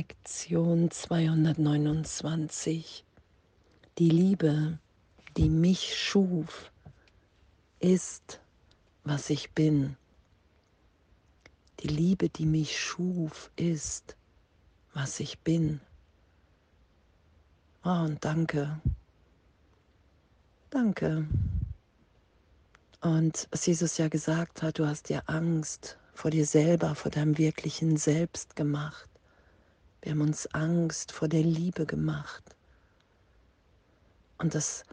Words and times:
Lektion 0.00 0.90
229. 0.90 3.04
Die 3.98 4.08
Liebe, 4.08 4.78
die 5.36 5.50
mich 5.50 5.94
schuf, 5.94 6.72
ist, 7.80 8.40
was 9.04 9.28
ich 9.28 9.50
bin. 9.50 9.98
Die 11.80 11.88
Liebe, 11.88 12.30
die 12.30 12.46
mich 12.46 12.80
schuf, 12.80 13.50
ist, 13.56 14.16
was 14.94 15.20
ich 15.20 15.38
bin. 15.40 15.82
Oh, 17.84 17.90
und 17.90 18.24
danke. 18.24 18.80
Danke. 20.70 21.26
Und 23.02 23.48
was 23.50 23.66
Jesus 23.66 23.98
ja 23.98 24.08
gesagt 24.08 24.62
hat, 24.62 24.78
du 24.78 24.86
hast 24.86 25.10
dir 25.10 25.24
Angst 25.26 25.98
vor 26.14 26.30
dir 26.30 26.46
selber, 26.46 26.94
vor 26.94 27.10
deinem 27.10 27.36
wirklichen 27.36 27.98
Selbst 27.98 28.56
gemacht. 28.56 29.09
Wir 30.02 30.12
haben 30.12 30.22
uns 30.22 30.46
Angst 30.54 31.12
vor 31.12 31.28
der 31.28 31.42
Liebe 31.42 31.84
gemacht. 31.84 32.56
Und 34.38 34.54
das, 34.54 34.84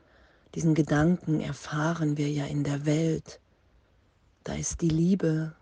diesen 0.55 0.75
Gedanken 0.75 1.39
erfahren 1.39 2.17
wir 2.17 2.29
ja 2.29 2.45
in 2.45 2.63
der 2.63 2.85
Welt. 2.85 3.39
Da 4.43 4.55
ist 4.55 4.81
die 4.81 4.89
Liebe, 4.89 5.55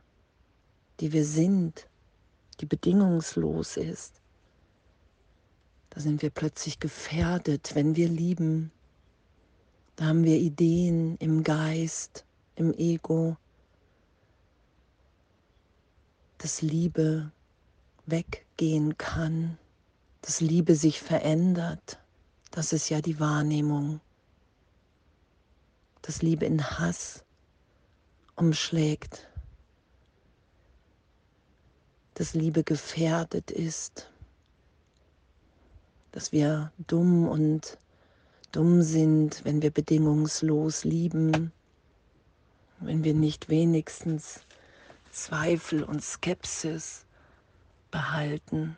die 0.99 1.11
wir 1.11 1.25
sind, 1.25 1.87
die 2.59 2.65
bedingungslos 2.65 3.77
ist. 3.77 4.21
Da 5.91 6.01
sind 6.01 6.21
wir 6.21 6.29
plötzlich 6.29 6.79
gefährdet, 6.79 7.75
wenn 7.75 7.95
wir 7.95 8.09
lieben. 8.09 8.71
Da 9.95 10.05
haben 10.05 10.23
wir 10.23 10.37
Ideen 10.37 11.15
im 11.17 11.43
Geist, 11.43 12.25
im 12.55 12.73
Ego, 12.73 13.37
dass 16.39 16.61
Liebe 16.61 17.31
weggehen 18.05 18.97
kann, 18.97 19.57
dass 20.21 20.41
Liebe 20.41 20.75
sich 20.75 21.01
verändert. 21.01 21.99
Das 22.51 22.73
ist 22.73 22.89
ja 22.89 23.01
die 23.01 23.19
Wahrnehmung. 23.19 23.99
Dass 26.01 26.21
Liebe 26.21 26.45
in 26.45 26.63
Hass 26.63 27.23
umschlägt. 28.35 29.27
Dass 32.15 32.33
Liebe 32.33 32.63
gefährdet 32.63 33.51
ist. 33.51 34.09
Dass 36.11 36.31
wir 36.31 36.71
dumm 36.87 37.27
und 37.27 37.77
dumm 38.51 38.81
sind, 38.81 39.43
wenn 39.43 39.61
wir 39.61 39.71
bedingungslos 39.71 40.85
lieben. 40.85 41.51
Wenn 42.79 43.03
wir 43.03 43.13
nicht 43.13 43.49
wenigstens 43.49 44.41
Zweifel 45.11 45.83
und 45.83 46.03
Skepsis 46.03 47.04
behalten. 47.91 48.77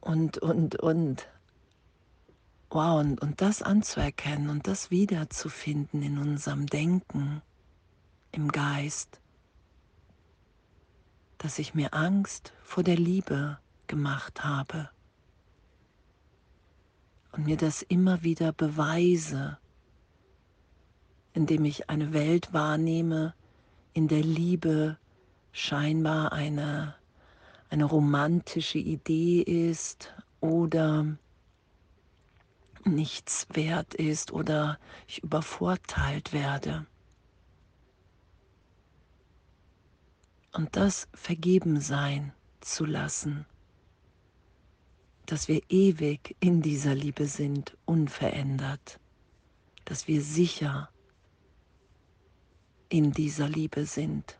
Und, 0.00 0.38
und, 0.38 0.76
und. 0.76 1.28
Wow, 2.70 3.00
und, 3.00 3.20
und 3.20 3.40
das 3.40 3.62
anzuerkennen 3.62 4.50
und 4.50 4.66
das 4.66 4.90
wiederzufinden 4.90 6.02
in 6.02 6.18
unserem 6.18 6.66
Denken, 6.66 7.40
im 8.32 8.50
Geist, 8.50 9.20
dass 11.38 11.58
ich 11.58 11.74
mir 11.74 11.94
Angst 11.94 12.52
vor 12.62 12.82
der 12.82 12.96
Liebe 12.96 13.58
gemacht 13.86 14.42
habe 14.44 14.90
und 17.30 17.46
mir 17.46 17.56
das 17.56 17.82
immer 17.82 18.22
wieder 18.22 18.52
beweise, 18.52 19.58
indem 21.32 21.64
ich 21.64 21.90
eine 21.90 22.12
Welt 22.12 22.52
wahrnehme, 22.52 23.34
in 23.92 24.08
der 24.08 24.22
Liebe 24.22 24.98
scheinbar 25.54 26.32
eine, 26.32 26.96
eine 27.70 27.84
romantische 27.84 28.78
Idee 28.78 29.40
ist 29.40 30.12
oder 30.40 31.16
nichts 32.84 33.46
wert 33.52 33.94
ist 33.94 34.32
oder 34.32 34.80
ich 35.06 35.22
übervorteilt 35.22 36.32
werde. 36.32 36.86
Und 40.52 40.74
das 40.76 41.08
vergeben 41.14 41.80
sein 41.80 42.32
zu 42.60 42.84
lassen, 42.84 43.46
dass 45.24 45.46
wir 45.46 45.62
ewig 45.68 46.36
in 46.40 46.62
dieser 46.62 46.96
Liebe 46.96 47.26
sind, 47.26 47.76
unverändert, 47.84 48.98
dass 49.84 50.08
wir 50.08 50.20
sicher 50.20 50.90
in 52.88 53.12
dieser 53.12 53.48
Liebe 53.48 53.86
sind 53.86 54.36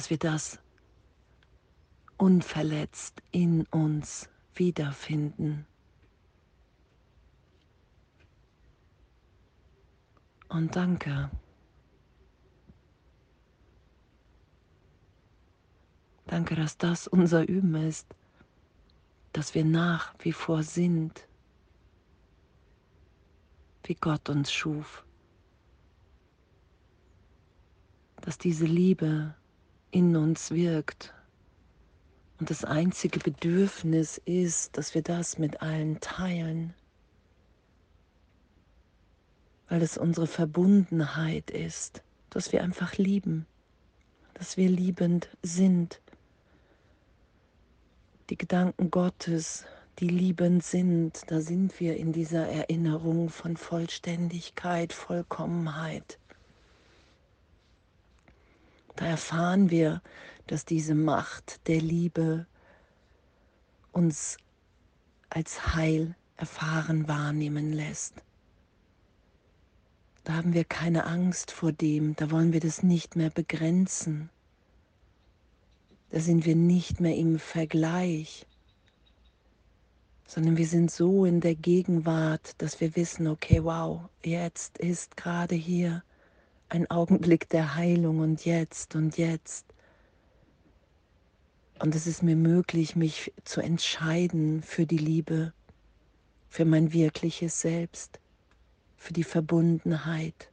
dass 0.00 0.08
wir 0.08 0.16
das 0.16 0.58
unverletzt 2.16 3.20
in 3.32 3.66
uns 3.66 4.30
wiederfinden. 4.54 5.66
Und 10.48 10.74
danke. 10.74 11.30
Danke, 16.28 16.54
dass 16.54 16.78
das 16.78 17.06
unser 17.06 17.46
Üben 17.46 17.74
ist, 17.74 18.06
dass 19.34 19.54
wir 19.54 19.66
nach 19.66 20.14
wie 20.20 20.32
vor 20.32 20.62
sind, 20.62 21.28
wie 23.82 23.96
Gott 23.96 24.30
uns 24.30 24.50
schuf. 24.50 25.04
Dass 28.22 28.38
diese 28.38 28.64
Liebe 28.64 29.34
in 29.90 30.16
uns 30.16 30.50
wirkt. 30.50 31.12
Und 32.38 32.50
das 32.50 32.64
einzige 32.64 33.18
Bedürfnis 33.18 34.20
ist, 34.24 34.76
dass 34.78 34.94
wir 34.94 35.02
das 35.02 35.38
mit 35.38 35.60
allen 35.60 36.00
teilen, 36.00 36.74
weil 39.68 39.82
es 39.82 39.98
unsere 39.98 40.26
Verbundenheit 40.26 41.50
ist, 41.50 42.02
dass 42.30 42.52
wir 42.52 42.62
einfach 42.62 42.96
lieben, 42.96 43.46
dass 44.34 44.56
wir 44.56 44.68
liebend 44.68 45.28
sind. 45.42 46.00
Die 48.30 48.38
Gedanken 48.38 48.90
Gottes, 48.90 49.66
die 49.98 50.08
liebend 50.08 50.64
sind, 50.64 51.20
da 51.26 51.40
sind 51.40 51.78
wir 51.78 51.96
in 51.96 52.12
dieser 52.12 52.46
Erinnerung 52.46 53.28
von 53.28 53.56
Vollständigkeit, 53.56 54.92
Vollkommenheit. 54.92 56.19
Da 59.00 59.06
erfahren 59.06 59.70
wir, 59.70 60.02
dass 60.46 60.66
diese 60.66 60.94
Macht 60.94 61.66
der 61.68 61.80
Liebe 61.80 62.46
uns 63.92 64.36
als 65.30 65.74
Heil 65.74 66.14
erfahren 66.36 67.08
wahrnehmen 67.08 67.72
lässt. 67.72 68.22
Da 70.22 70.34
haben 70.34 70.52
wir 70.52 70.64
keine 70.64 71.06
Angst 71.06 71.50
vor 71.50 71.72
dem, 71.72 72.14
da 72.14 72.30
wollen 72.30 72.52
wir 72.52 72.60
das 72.60 72.82
nicht 72.82 73.16
mehr 73.16 73.30
begrenzen. 73.30 74.28
Da 76.10 76.20
sind 76.20 76.44
wir 76.44 76.54
nicht 76.54 77.00
mehr 77.00 77.16
im 77.16 77.38
Vergleich, 77.38 78.46
sondern 80.26 80.58
wir 80.58 80.66
sind 80.66 80.90
so 80.90 81.24
in 81.24 81.40
der 81.40 81.54
Gegenwart, 81.54 82.52
dass 82.58 82.82
wir 82.82 82.94
wissen, 82.96 83.28
okay, 83.28 83.64
wow, 83.64 84.02
jetzt 84.22 84.76
ist 84.76 85.16
gerade 85.16 85.54
hier 85.54 86.02
ein 86.70 86.90
Augenblick 86.90 87.48
der 87.48 87.74
Heilung 87.74 88.20
und 88.20 88.44
jetzt 88.44 88.94
und 88.94 89.18
jetzt. 89.18 89.66
Und 91.80 91.94
es 91.94 92.06
ist 92.06 92.22
mir 92.22 92.36
möglich, 92.36 92.94
mich 92.94 93.32
zu 93.44 93.60
entscheiden 93.60 94.62
für 94.62 94.86
die 94.86 94.98
Liebe, 94.98 95.52
für 96.48 96.64
mein 96.64 96.92
wirkliches 96.92 97.60
Selbst, 97.60 98.20
für 98.96 99.12
die 99.12 99.24
Verbundenheit, 99.24 100.50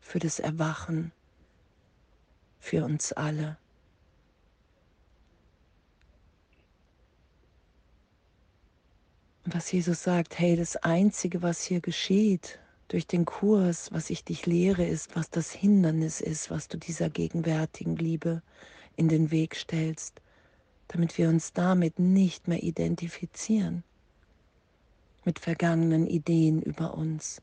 für 0.00 0.18
das 0.18 0.38
Erwachen, 0.40 1.12
für 2.58 2.84
uns 2.84 3.12
alle. 3.12 3.56
Was 9.44 9.72
Jesus 9.72 10.02
sagt, 10.02 10.38
hey, 10.38 10.56
das 10.56 10.76
Einzige, 10.76 11.42
was 11.42 11.62
hier 11.62 11.80
geschieht, 11.80 12.58
durch 12.92 13.06
den 13.06 13.24
Kurs, 13.24 13.90
was 13.90 14.10
ich 14.10 14.22
dich 14.22 14.44
lehre, 14.44 14.84
ist, 14.84 15.16
was 15.16 15.30
das 15.30 15.50
Hindernis 15.50 16.20
ist, 16.20 16.50
was 16.50 16.68
du 16.68 16.76
dieser 16.76 17.08
gegenwärtigen 17.08 17.96
Liebe 17.96 18.42
in 18.96 19.08
den 19.08 19.30
Weg 19.30 19.56
stellst, 19.56 20.20
damit 20.88 21.16
wir 21.16 21.30
uns 21.30 21.54
damit 21.54 21.98
nicht 21.98 22.48
mehr 22.48 22.62
identifizieren 22.62 23.82
mit 25.24 25.38
vergangenen 25.38 26.06
Ideen 26.06 26.60
über 26.60 26.92
uns, 26.92 27.40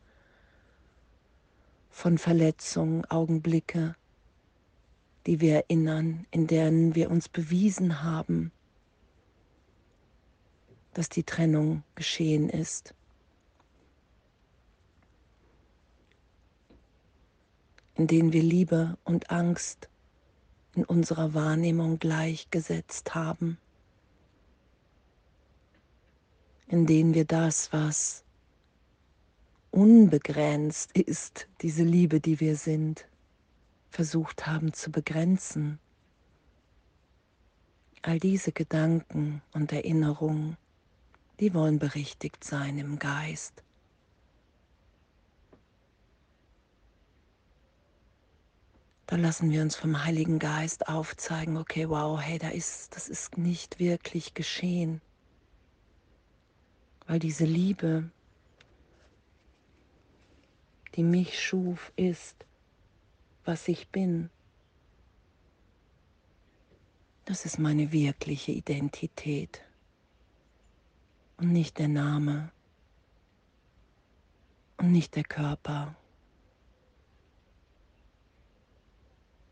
von 1.90 2.20
Verletzungen, 2.20 3.06
Augenblicke, 3.06 3.96
die 5.26 5.42
wir 5.42 5.56
erinnern, 5.56 6.28
in 6.30 6.46
denen 6.46 6.94
wir 6.94 7.10
uns 7.10 7.28
bewiesen 7.28 8.04
haben, 8.04 8.52
dass 10.94 11.10
die 11.10 11.24
Trennung 11.24 11.82
geschehen 11.96 12.50
ist. 12.50 12.94
In 18.00 18.08
denen 18.08 18.32
wir 18.32 18.44
Liebe 18.44 18.98
und 19.04 19.30
Angst 19.30 19.90
in 20.74 20.86
unserer 20.86 21.34
Wahrnehmung 21.34 22.00
gleichgesetzt 22.00 23.14
haben, 23.14 23.58
in 26.68 26.86
denen 26.86 27.14
wir 27.14 27.26
das, 27.26 27.74
was 27.74 28.24
unbegrenzt 29.72 30.94
ist, 30.94 31.50
diese 31.62 31.84
Liebe, 31.84 32.22
die 32.22 32.40
wir 32.40 32.56
sind, 32.56 33.06
versucht 33.90 34.48
haben 34.48 34.72
zu 34.72 34.92
begrenzen. 34.92 35.78
All 38.02 38.18
diese 38.18 38.54
Gedanken 38.54 39.42
und 39.52 39.74
Erinnerungen, 39.74 40.56
die 41.42 41.54
wollen 41.54 41.80
berichtigt 41.80 42.46
sein 42.46 42.78
im 42.78 42.98
Geist. 42.98 43.62
Da 49.10 49.16
lassen 49.16 49.50
wir 49.50 49.64
uns 49.64 49.76
vom 49.76 50.04
Heiligen 50.06 50.38
Geist 50.38 50.88
aufzeigen, 50.88 51.58
okay, 51.58 51.90
wow, 51.90 52.22
hey, 52.22 52.38
da 52.38 52.50
ist, 52.50 52.96
das 52.96 53.10
ist 53.10 53.40
nicht 53.40 53.80
wirklich 53.80 54.36
geschehen. 54.36 55.02
Weil 57.08 57.18
diese 57.18 57.46
Liebe, 57.46 58.12
die 60.94 61.02
mich 61.02 61.44
schuf, 61.44 61.92
ist, 61.96 62.46
was 63.46 63.68
ich 63.68 63.90
bin. 63.90 64.30
Das 67.26 67.46
ist 67.46 67.58
meine 67.58 67.92
wirkliche 67.92 68.52
Identität 68.52 69.64
und 71.38 71.52
nicht 71.52 71.80
der 71.80 71.88
Name 71.88 72.52
und 74.78 74.92
nicht 74.92 75.16
der 75.16 75.24
Körper 75.24 75.96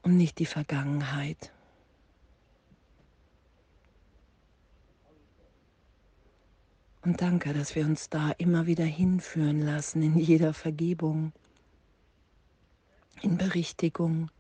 und 0.08 0.16
nicht 0.16 0.40
die 0.40 0.46
Vergangenheit. 0.46 1.52
Und 7.02 7.20
danke, 7.20 7.54
dass 7.54 7.76
wir 7.76 7.86
uns 7.86 8.10
da 8.10 8.32
immer 8.38 8.68
wieder 8.68 8.86
hinführen 8.86 9.62
lassen 9.62 10.02
in 10.02 10.18
jeder 10.18 10.54
Vergebung, 10.54 11.34
in 13.22 13.38
Berichtigung, 13.38 14.32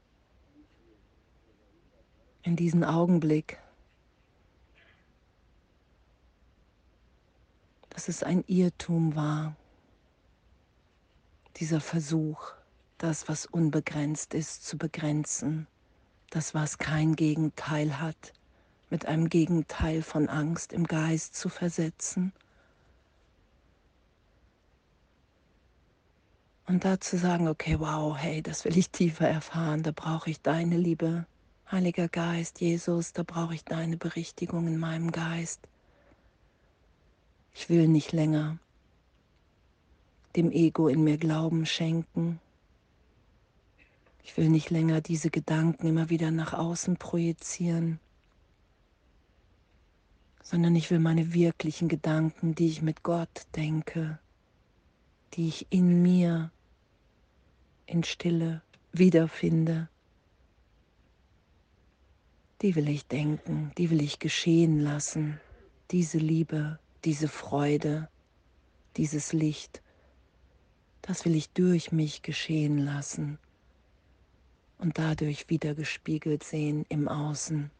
in 2.43 2.55
diesen 2.55 2.85
Augenblick, 2.85 3.57
dass 7.89 8.07
es 8.07 8.23
ein 8.23 8.45
Irrtum 8.47 9.17
war, 9.17 9.53
dieser 11.57 11.81
Versuch, 11.81 12.53
das, 12.97 13.27
was 13.27 13.45
unbegrenzt 13.45 14.33
ist, 14.33 14.65
zu 14.65 14.77
begrenzen, 14.77 15.67
das, 16.29 16.53
was 16.53 16.77
kein 16.77 17.15
Gegenteil 17.15 17.99
hat, 17.99 18.33
mit 18.89 19.05
einem 19.05 19.29
Gegenteil 19.29 20.01
von 20.01 20.29
Angst 20.29 20.73
im 20.73 20.85
Geist 20.85 21.35
zu 21.35 21.49
versetzen. 21.49 22.33
Und 26.65 26.83
da 26.83 26.99
zu 26.99 27.17
sagen, 27.17 27.47
okay, 27.47 27.79
wow, 27.79 28.17
hey, 28.17 28.41
das 28.41 28.65
will 28.65 28.77
ich 28.77 28.89
tiefer 28.89 29.27
erfahren, 29.27 29.83
da 29.83 29.91
brauche 29.91 30.29
ich 30.29 30.41
deine 30.41 30.77
Liebe, 30.77 31.25
Heiliger 31.71 32.07
Geist, 32.07 32.61
Jesus, 32.61 33.11
da 33.11 33.23
brauche 33.23 33.53
ich 33.53 33.65
deine 33.65 33.97
Berichtigung 33.97 34.67
in 34.67 34.77
meinem 34.77 35.11
Geist. 35.11 35.67
Ich 37.53 37.69
will 37.69 37.88
nicht 37.88 38.13
länger 38.13 38.57
dem 40.38 40.51
Ego 40.51 40.88
in 40.88 41.03
mir 41.03 41.17
Glauben 41.17 41.65
schenken. 41.65 42.39
Ich 44.27 44.35
will 44.35 44.50
nicht 44.50 44.69
länger 44.69 45.00
diese 45.00 45.29
Gedanken 45.29 45.88
immer 45.88 46.09
wieder 46.09 46.31
nach 46.31 46.53
außen 46.53 46.97
projizieren, 46.97 47.97
sondern 50.44 50.75
ich 50.75 50.91
will 50.91 51.00
meine 51.00 51.33
wirklichen 51.33 51.88
Gedanken, 51.88 52.53
die 52.53 52.68
ich 52.68 52.81
mit 52.81 53.03
Gott 53.03 53.47
denke, 53.56 54.19
die 55.33 55.47
ich 55.47 55.68
in 55.69 56.01
mir 56.01 56.51
in 57.85 58.03
Stille 58.03 58.62
wiederfinde, 58.91 59.88
die 62.62 62.75
will 62.75 62.89
ich 62.89 63.07
denken, 63.07 63.71
die 63.77 63.89
will 63.89 64.01
ich 64.01 64.19
geschehen 64.19 64.81
lassen, 64.81 65.39
diese 65.91 66.18
Liebe, 66.18 66.79
diese 67.06 67.29
Freude, 67.29 68.09
dieses 68.97 69.31
Licht, 69.31 69.81
das 71.01 71.24
will 71.24 71.33
ich 71.33 71.50
durch 71.51 71.94
mich 71.94 72.24
geschehen 72.24 72.77
lassen 72.77 73.39
und 74.77 74.97
dadurch 74.97 75.50
wieder 75.50 75.74
gespiegelt 75.74 76.44
sehen 76.44 76.85
im 76.89 77.07
Außen. 77.07 77.71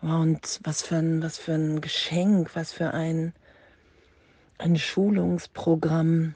Und 0.00 0.60
was 0.62 0.82
für 0.82 0.96
ein, 0.96 1.22
was 1.22 1.38
für 1.38 1.54
ein 1.54 1.80
Geschenk, 1.80 2.54
was 2.54 2.72
für 2.72 2.92
ein, 2.92 3.32
ein 4.58 4.76
Schulungsprogramm, 4.76 6.34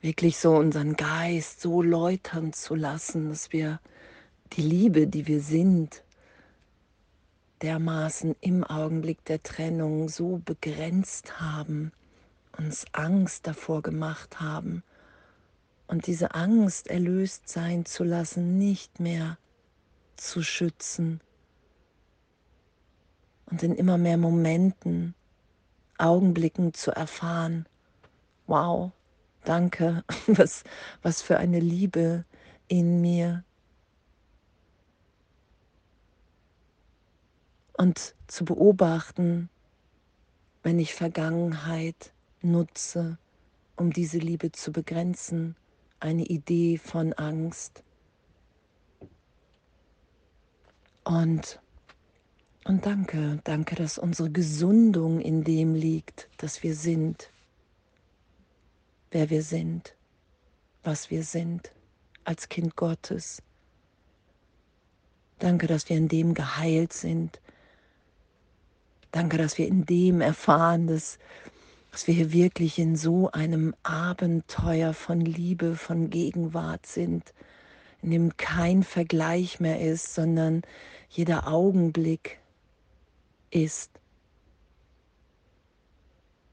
wirklich 0.00 0.38
so 0.38 0.56
unseren 0.56 0.96
Geist 0.96 1.60
so 1.60 1.82
läutern 1.82 2.52
zu 2.52 2.74
lassen, 2.74 3.28
dass 3.28 3.52
wir 3.52 3.80
die 4.54 4.62
Liebe, 4.62 5.06
die 5.06 5.26
wir 5.26 5.40
sind, 5.40 6.02
dermaßen 7.62 8.34
im 8.40 8.64
Augenblick 8.64 9.24
der 9.26 9.42
Trennung 9.42 10.08
so 10.08 10.40
begrenzt 10.44 11.40
haben, 11.40 11.92
uns 12.58 12.84
Angst 12.92 13.46
davor 13.46 13.82
gemacht 13.82 14.40
haben 14.40 14.82
und 15.92 16.06
diese 16.06 16.34
Angst 16.34 16.88
erlöst 16.88 17.50
sein 17.50 17.84
zu 17.84 18.02
lassen, 18.02 18.56
nicht 18.56 18.98
mehr 18.98 19.36
zu 20.16 20.42
schützen 20.42 21.20
und 23.50 23.62
in 23.62 23.74
immer 23.74 23.98
mehr 23.98 24.16
Momenten, 24.16 25.14
Augenblicken 25.98 26.72
zu 26.72 26.92
erfahren, 26.92 27.66
wow, 28.46 28.90
Danke, 29.44 30.02
was, 30.28 30.64
was 31.02 31.20
für 31.20 31.36
eine 31.36 31.60
Liebe 31.60 32.24
in 32.68 33.02
mir. 33.02 33.44
Und 37.76 38.14
zu 38.28 38.46
beobachten, 38.46 39.50
wenn 40.62 40.78
ich 40.78 40.94
Vergangenheit 40.94 42.14
nutze, 42.40 43.18
um 43.76 43.92
diese 43.92 44.18
Liebe 44.18 44.52
zu 44.52 44.72
begrenzen, 44.72 45.54
eine 46.02 46.24
Idee 46.24 46.78
von 46.78 47.12
Angst. 47.14 47.82
Und, 51.04 51.60
und 52.64 52.86
danke, 52.86 53.40
danke, 53.44 53.74
dass 53.74 53.98
unsere 53.98 54.30
Gesundung 54.30 55.20
in 55.20 55.44
dem 55.44 55.74
liegt, 55.74 56.28
dass 56.38 56.62
wir 56.62 56.74
sind 56.74 57.32
wer 59.12 59.30
wir 59.30 59.42
sind, 59.42 59.94
was 60.82 61.10
wir 61.10 61.22
sind 61.22 61.70
als 62.24 62.48
Kind 62.48 62.76
Gottes. 62.76 63.42
Danke, 65.38 65.66
dass 65.66 65.88
wir 65.88 65.96
in 65.96 66.08
dem 66.08 66.34
geheilt 66.34 66.92
sind. 66.92 67.40
Danke, 69.10 69.36
dass 69.36 69.58
wir 69.58 69.68
in 69.68 69.84
dem 69.84 70.20
erfahren, 70.20 70.86
dass, 70.86 71.18
dass 71.92 72.06
wir 72.06 72.14
hier 72.14 72.32
wirklich 72.32 72.78
in 72.78 72.96
so 72.96 73.30
einem 73.30 73.74
Abenteuer 73.82 74.94
von 74.94 75.20
Liebe, 75.20 75.76
von 75.76 76.10
Gegenwart 76.10 76.86
sind, 76.86 77.32
in 78.00 78.10
dem 78.10 78.36
kein 78.36 78.82
Vergleich 78.82 79.60
mehr 79.60 79.80
ist, 79.80 80.14
sondern 80.14 80.62
jeder 81.08 81.46
Augenblick 81.46 82.40
ist 83.50 83.90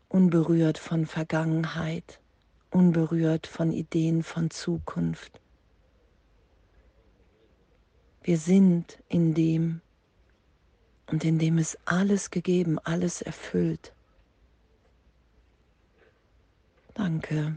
unberührt 0.10 0.78
von 0.78 1.06
Vergangenheit 1.06 2.20
unberührt 2.72 3.48
von 3.48 3.72
Ideen 3.72 4.24
von 4.24 4.50
Zukunft. 4.52 5.40
Wir 8.22 8.38
sind 8.38 9.00
in 9.08 9.34
dem 9.34 9.82
und 11.08 11.24
in 11.24 11.40
dem 11.40 11.58
ist 11.58 11.80
alles 11.86 12.30
gegeben, 12.30 12.78
alles 12.80 13.22
erfüllt. 13.22 13.94
Danke. 17.00 17.56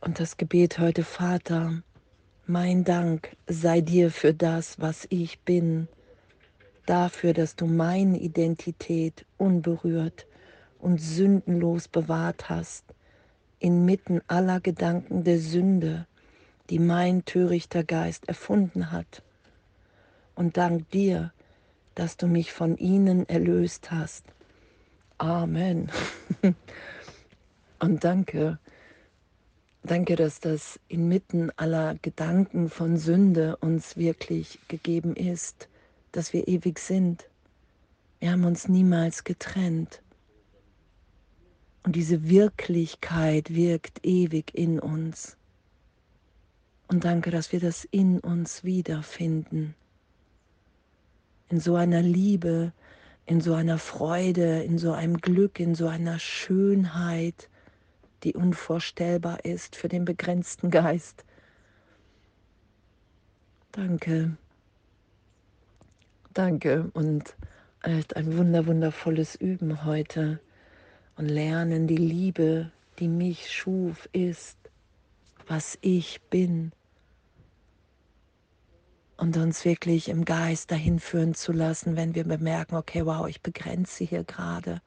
Und 0.00 0.20
das 0.20 0.38
Gebet 0.38 0.78
heute, 0.78 1.04
Vater, 1.04 1.82
mein 2.46 2.82
Dank 2.84 3.36
sei 3.46 3.82
dir 3.82 4.10
für 4.10 4.32
das, 4.32 4.80
was 4.80 5.06
ich 5.10 5.40
bin 5.40 5.86
dafür, 6.86 7.34
dass 7.34 7.56
du 7.56 7.66
meine 7.66 8.18
Identität 8.20 9.26
unberührt 9.36 10.26
und 10.78 10.98
sündenlos 10.98 11.88
bewahrt 11.88 12.48
hast, 12.48 12.86
inmitten 13.58 14.22
aller 14.28 14.60
Gedanken 14.60 15.24
der 15.24 15.40
Sünde, 15.40 16.06
die 16.70 16.78
mein 16.78 17.26
törichter 17.26 17.84
Geist 17.84 18.28
erfunden 18.28 18.92
hat. 18.92 19.22
Und 20.34 20.56
dank 20.56 20.88
dir, 20.88 21.34
dass 21.94 22.16
du 22.16 22.26
mich 22.26 22.52
von 22.52 22.76
ihnen 22.76 23.28
erlöst 23.28 23.90
hast. 23.90 24.24
Amen. 25.18 25.90
Und 27.78 28.04
danke, 28.04 28.58
Danke, 29.84 30.14
dass 30.14 30.38
das 30.38 30.78
inmitten 30.86 31.50
aller 31.56 31.96
Gedanken 32.02 32.70
von 32.70 32.96
Sünde 32.96 33.56
uns 33.56 33.96
wirklich 33.96 34.60
gegeben 34.68 35.16
ist, 35.16 35.68
dass 36.12 36.32
wir 36.32 36.46
ewig 36.46 36.78
sind. 36.78 37.28
Wir 38.20 38.30
haben 38.30 38.44
uns 38.44 38.68
niemals 38.68 39.24
getrennt. 39.24 40.00
Und 41.82 41.96
diese 41.96 42.28
Wirklichkeit 42.28 43.52
wirkt 43.52 44.06
ewig 44.06 44.54
in 44.54 44.78
uns. 44.78 45.36
Und 46.86 47.04
danke, 47.04 47.32
dass 47.32 47.50
wir 47.50 47.58
das 47.58 47.84
in 47.84 48.20
uns 48.20 48.62
wiederfinden. 48.62 49.74
In 51.52 51.60
so 51.60 51.76
einer 51.76 52.00
Liebe, 52.00 52.72
in 53.26 53.42
so 53.42 53.52
einer 53.52 53.76
Freude, 53.76 54.62
in 54.62 54.78
so 54.78 54.92
einem 54.92 55.18
Glück, 55.18 55.60
in 55.60 55.74
so 55.74 55.86
einer 55.86 56.18
Schönheit, 56.18 57.50
die 58.22 58.32
unvorstellbar 58.32 59.44
ist 59.44 59.76
für 59.76 59.88
den 59.88 60.06
begrenzten 60.06 60.70
Geist. 60.70 61.26
Danke. 63.70 64.38
Danke 66.32 66.90
und 66.94 67.36
echt 67.82 68.16
ein 68.16 68.38
wunder 68.38 68.66
wundervolles 68.66 69.34
Üben 69.34 69.84
heute 69.84 70.40
und 71.16 71.28
lernen 71.28 71.86
die 71.86 71.98
Liebe, 71.98 72.72
die 72.98 73.08
mich 73.08 73.52
schuf, 73.52 74.08
ist, 74.14 74.56
was 75.46 75.76
ich 75.82 76.22
bin 76.30 76.72
und 79.16 79.36
uns 79.36 79.64
wirklich 79.64 80.08
im 80.08 80.24
Geist 80.24 80.70
dahin 80.70 80.98
führen 80.98 81.34
zu 81.34 81.52
lassen, 81.52 81.96
wenn 81.96 82.14
wir 82.14 82.24
bemerken, 82.24 82.76
okay, 82.76 83.06
wow, 83.06 83.26
ich 83.26 83.40
begrenze 83.40 84.04
hier 84.04 84.24
gerade. 84.24 84.80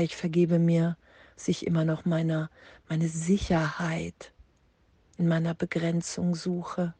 Ich 0.00 0.16
vergebe 0.16 0.58
mir 0.58 0.96
sich 1.36 1.66
immer 1.66 1.84
noch 1.84 2.04
meiner, 2.04 2.50
meine 2.88 3.08
Sicherheit 3.08 4.32
in 5.16 5.28
meiner 5.28 5.54
Begrenzung 5.54 6.34
suche. 6.34 6.94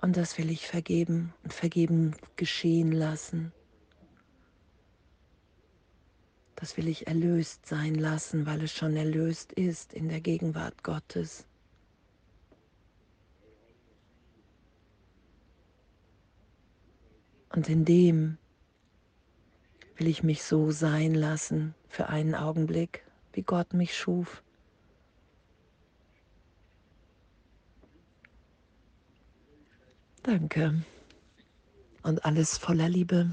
Und 0.00 0.16
das 0.16 0.38
will 0.38 0.50
ich 0.50 0.66
vergeben 0.66 1.34
und 1.42 1.52
vergeben 1.52 2.14
geschehen 2.36 2.92
lassen. 2.92 3.52
Das 6.56 6.76
will 6.76 6.88
ich 6.88 7.06
erlöst 7.06 7.66
sein 7.66 7.94
lassen, 7.94 8.46
weil 8.46 8.62
es 8.62 8.72
schon 8.72 8.96
erlöst 8.96 9.52
ist 9.52 9.92
in 9.92 10.08
der 10.08 10.20
Gegenwart 10.20 10.82
Gottes. 10.82 11.46
Und 17.50 17.68
in 17.68 17.84
dem 17.84 18.38
will 19.96 20.06
ich 20.06 20.22
mich 20.22 20.42
so 20.42 20.70
sein 20.70 21.14
lassen 21.14 21.74
für 21.88 22.08
einen 22.08 22.34
Augenblick, 22.34 23.04
wie 23.32 23.42
Gott 23.42 23.74
mich 23.74 23.96
schuf. 23.96 24.42
Danke. 30.22 30.82
Und 32.02 32.24
alles 32.24 32.56
voller 32.56 32.88
Liebe. 32.88 33.30